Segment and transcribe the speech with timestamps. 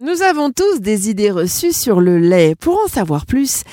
[0.00, 2.54] Nous avons tous des idées reçues sur le lait.
[2.54, 3.64] Pour en savoir plus,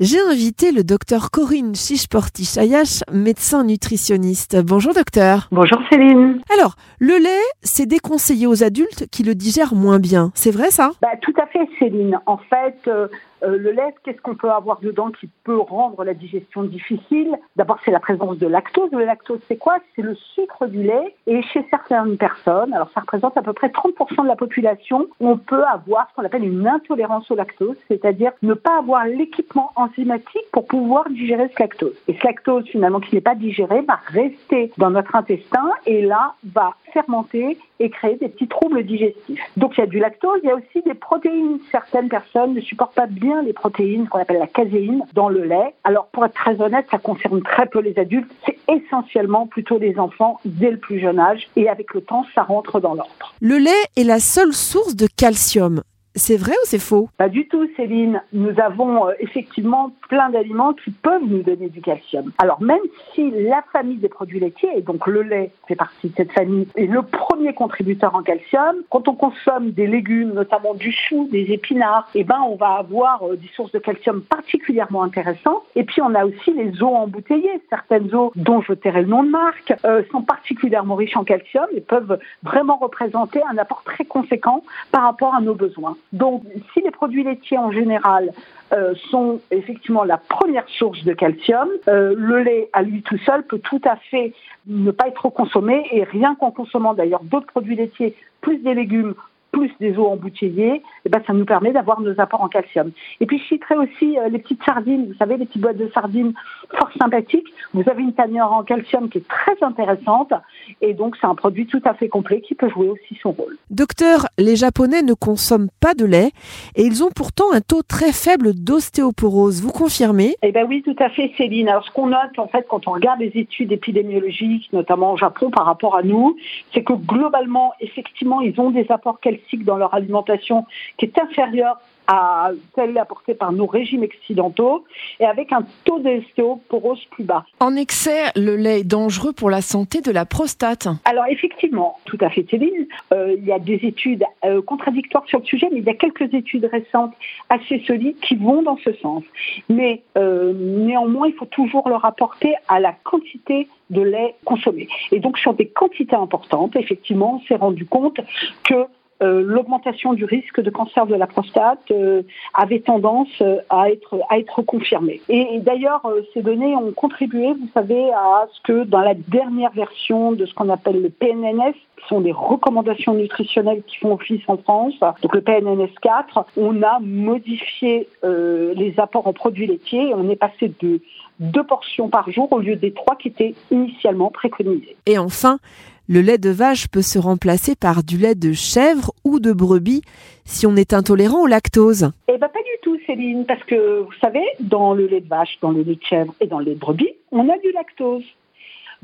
[0.00, 4.56] j'ai invité le docteur Corinne Chichporti-Chayash, médecin nutritionniste.
[4.64, 5.48] Bonjour docteur.
[5.52, 6.40] Bonjour Céline.
[6.58, 10.30] Alors, le lait, c'est déconseillé aux adultes qui le digèrent moins bien.
[10.34, 10.92] C'est vrai ça?
[11.02, 12.18] Bah, Tout à fait Céline.
[12.24, 13.08] En fait, euh,
[13.44, 17.36] euh, le lait, qu'est-ce qu'on peut avoir dedans qui peut rendre la digestion difficile?
[17.56, 18.90] D'abord, c'est la présence de lactose.
[18.92, 19.78] Le lactose, c'est quoi?
[19.94, 21.14] C'est le sucre du lait.
[21.26, 25.36] Et chez certaines personnes, alors ça représente à peu près 30% de la population, on
[25.36, 30.44] peut avoir ce qu'on appelle une intolérance au lactose, c'est-à-dire ne pas avoir l'équipement enzymatique
[30.52, 31.94] pour pouvoir digérer ce lactose.
[32.08, 36.34] Et ce lactose, finalement, qui n'est pas digéré, va rester dans notre intestin et là,
[36.52, 39.40] va fermenter et créer des petits troubles digestifs.
[39.58, 41.58] Donc il y a du lactose, il y a aussi des protéines.
[41.70, 45.74] Certaines personnes ne supportent pas bien les protéines qu'on appelle la caséine dans le lait.
[45.84, 48.30] Alors pour être très honnête, ça concerne très peu les adultes.
[48.46, 52.42] C'est essentiellement plutôt les enfants dès le plus jeune âge et avec le temps, ça
[52.42, 53.34] rentre dans l'ordre.
[53.40, 55.82] Le lait est la seule source de calcium.
[56.16, 57.08] C'est vrai ou c'est faux?
[57.16, 58.22] Pas du tout, Céline.
[58.32, 62.30] Nous avons euh, effectivement plein d'aliments qui peuvent nous donner du calcium.
[62.38, 62.78] Alors même
[63.12, 66.68] si la famille des produits laitiers, et donc le lait fait partie de cette famille,
[66.76, 71.50] est le premier contributeur en calcium, quand on consomme des légumes, notamment du chou, des
[71.50, 75.64] épinards, eh ben on va avoir euh, des sources de calcium particulièrement intéressantes.
[75.74, 77.60] Et puis on a aussi les eaux embouteillées.
[77.70, 81.66] Certaines eaux, dont je tairai le nom de marque, euh, sont particulièrement riches en calcium
[81.74, 84.62] et peuvent vraiment représenter un apport très conséquent
[84.92, 85.96] par rapport à nos besoins.
[86.14, 88.30] Donc, si les produits laitiers en général
[88.72, 93.42] euh, sont effectivement la première source de calcium, euh, le lait à lui tout seul
[93.42, 94.32] peut tout à fait
[94.68, 99.14] ne pas être consommé et rien qu'en consommant d'ailleurs d'autres produits laitiers, plus des légumes,
[99.54, 102.90] plus des eaux embouteillées, eh ben, ça nous permet d'avoir nos apports en calcium.
[103.20, 105.88] Et puis je citerai aussi euh, les petites sardines, vous savez, les petites boîtes de
[105.94, 106.34] sardines
[106.76, 107.46] fort sympathiques.
[107.72, 110.32] Vous avez une tanière en calcium qui est très intéressante
[110.80, 113.56] et donc c'est un produit tout à fait complet qui peut jouer aussi son rôle.
[113.70, 116.32] Docteur, les Japonais ne consomment pas de lait
[116.74, 119.62] et ils ont pourtant un taux très faible d'ostéoporose.
[119.62, 120.34] Vous confirmez?
[120.42, 121.68] Eh bien oui, tout à fait Céline.
[121.68, 125.50] Alors ce qu'on note en fait quand on regarde les études épidémiologiques, notamment au Japon
[125.50, 126.36] par rapport à nous,
[126.72, 130.66] c'est que globalement, effectivement, ils ont des apports calcium dans leur alimentation
[130.96, 134.84] qui est inférieure à celle apportée par nos régimes occidentaux
[135.20, 137.44] et avec un taux d'ostéoporose plus bas.
[137.60, 140.88] En excès, le lait est dangereux pour la santé de la prostate.
[141.04, 145.38] Alors effectivement, tout à fait Céline, euh, il y a des études euh, contradictoires sur
[145.38, 147.14] le sujet, mais il y a quelques études récentes
[147.48, 149.22] assez solides qui vont dans ce sens.
[149.68, 154.88] Mais euh, néanmoins, il faut toujours le rapporter à la quantité de lait consommé.
[155.12, 158.20] Et donc sur des quantités importantes, effectivement, on s'est rendu compte
[158.64, 158.86] que
[159.22, 164.18] euh, l'augmentation du risque de cancer de la prostate euh, avait tendance euh, à être
[164.28, 165.20] à être confirmée.
[165.28, 166.02] Et, d'ailleurs,
[166.32, 170.54] ces données ont contribué, vous savez, à ce que dans la dernière version de ce
[170.54, 175.34] qu'on appelle le PNNS, qui sont des recommandations nutritionnelles qui font office en France, donc
[175.34, 180.72] le PNNS 4, on a modifié les apports en produits laitiers et on est passé
[180.80, 181.00] de
[181.40, 184.96] deux portions par jour au lieu des trois qui étaient initialement préconisées.
[185.06, 185.58] Et enfin,
[186.06, 190.02] le lait de vache peut se remplacer par du lait de chèvre ou de brebis
[190.44, 192.10] si on est intolérant au lactose.
[192.28, 195.58] Eh bien pas du tout Céline, parce que vous savez, dans le lait de vache,
[195.62, 198.24] dans le lait de chèvre et dans le lait de brebis, on a du lactose.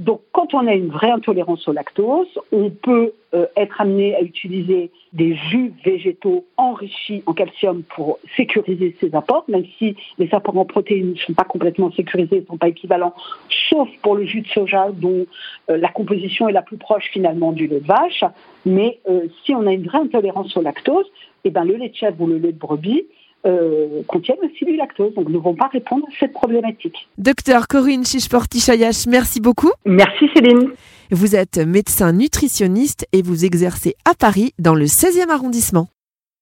[0.00, 4.22] Donc, quand on a une vraie intolérance au lactose, on peut euh, être amené à
[4.22, 10.56] utiliser des jus végétaux enrichis en calcium pour sécuriser ces apports, même si les apports
[10.56, 13.12] en protéines ne sont pas complètement sécurisés, ne sont pas équivalents,
[13.68, 15.26] sauf pour le jus de soja dont
[15.68, 18.24] euh, la composition est la plus proche finalement du lait de vache.
[18.64, 21.12] Mais euh, si on a une vraie intolérance au lactose,
[21.44, 23.04] eh ben, le lait de chèvre ou le lait de brebis
[23.46, 27.08] euh, contiennent aussi du lactose, donc ne vont pas répondre à cette problématique.
[27.18, 29.70] Docteur Corinne Chichporti-Chayash, merci beaucoup.
[29.86, 30.70] Merci Céline.
[31.10, 35.88] Vous êtes médecin nutritionniste et vous exercez à Paris dans le 16e arrondissement.